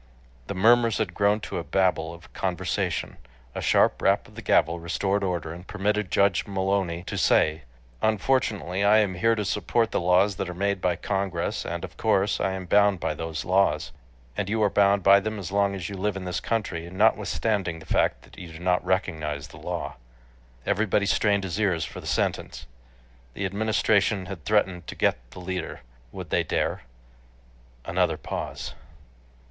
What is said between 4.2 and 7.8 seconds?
of the gavel restored order and permitted Judge Mullowny to say: